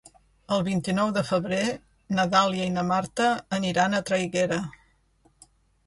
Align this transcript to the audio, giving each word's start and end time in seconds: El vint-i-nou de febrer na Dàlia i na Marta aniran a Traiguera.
El 0.55 0.61
vint-i-nou 0.67 1.11
de 1.17 1.23
febrer 1.27 1.59
na 2.21 2.27
Dàlia 2.33 2.67
i 2.73 2.73
na 2.81 2.87
Marta 2.91 3.31
aniran 3.61 3.95
a 4.01 4.05
Traiguera. 4.09 4.63